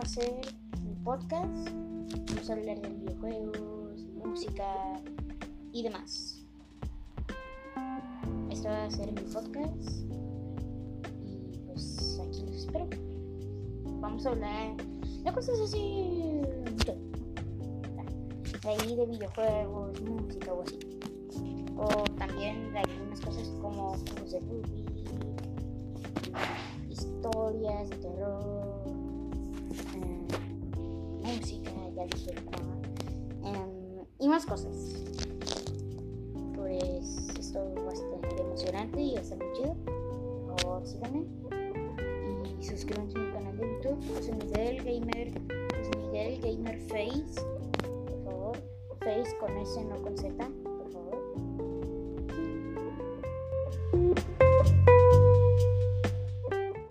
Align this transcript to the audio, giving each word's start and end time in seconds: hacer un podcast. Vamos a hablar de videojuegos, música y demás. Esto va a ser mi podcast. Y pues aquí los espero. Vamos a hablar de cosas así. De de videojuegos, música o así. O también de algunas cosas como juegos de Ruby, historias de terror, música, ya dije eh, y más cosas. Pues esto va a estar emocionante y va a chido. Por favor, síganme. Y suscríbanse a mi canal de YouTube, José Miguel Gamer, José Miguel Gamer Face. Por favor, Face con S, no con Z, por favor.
hacer 0.00 0.40
un 0.86 1.02
podcast. 1.02 1.68
Vamos 2.28 2.50
a 2.50 2.52
hablar 2.52 2.80
de 2.80 2.88
videojuegos, 2.88 4.04
música 4.24 5.02
y 5.72 5.82
demás. 5.82 6.46
Esto 8.50 8.68
va 8.68 8.84
a 8.84 8.90
ser 8.90 9.12
mi 9.12 9.22
podcast. 9.22 9.90
Y 11.26 11.58
pues 11.66 12.20
aquí 12.22 12.42
los 12.42 12.56
espero. 12.56 12.86
Vamos 14.00 14.24
a 14.24 14.30
hablar 14.30 14.76
de 14.76 15.32
cosas 15.32 15.58
así. 15.58 16.40
De 18.62 18.96
de 18.96 19.06
videojuegos, 19.06 20.00
música 20.00 20.52
o 20.52 20.62
así. 20.62 20.78
O 21.76 21.88
también 22.18 22.72
de 22.72 22.78
algunas 22.78 23.20
cosas 23.20 23.48
como 23.60 23.96
juegos 23.96 24.30
de 24.30 24.40
Ruby, 24.40 24.84
historias 26.88 27.90
de 27.90 27.96
terror, 27.96 28.73
música, 31.54 31.70
ya 31.94 32.04
dije 32.06 32.34
eh, 33.44 34.04
y 34.18 34.28
más 34.28 34.46
cosas. 34.46 35.04
Pues 36.54 37.28
esto 37.38 37.72
va 37.76 37.90
a 37.90 37.94
estar 37.94 38.40
emocionante 38.40 39.00
y 39.00 39.14
va 39.14 39.20
a 39.20 39.52
chido. 39.52 39.76
Por 40.46 40.60
favor, 40.60 40.86
síganme. 40.86 41.24
Y 42.58 42.64
suscríbanse 42.64 43.18
a 43.18 43.20
mi 43.20 43.32
canal 43.32 43.56
de 43.56 43.62
YouTube, 43.62 44.14
José 44.14 44.32
Miguel 44.32 44.76
Gamer, 44.84 45.32
José 45.76 45.90
Miguel 45.98 46.40
Gamer 46.40 46.80
Face. 46.80 47.40
Por 48.06 48.24
favor, 48.24 48.56
Face 49.00 49.36
con 49.38 49.56
S, 49.58 49.84
no 49.84 50.02
con 50.02 50.16
Z, 50.16 50.50
por 50.78 50.90
favor. 50.92 51.14